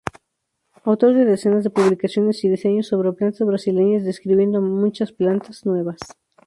[0.83, 5.99] Autor de decenas de publicaciones y diseños sobre plantas brasileñas, describiendo muchas plantas nuevas.